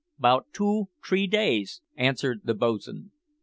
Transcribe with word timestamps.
"'Bout 0.17 0.47
two, 0.51 0.85
t'ree 1.05 1.27
days," 1.27 1.83
answered 1.95 2.41
the 2.43 2.55
bo's'n. 2.55 3.11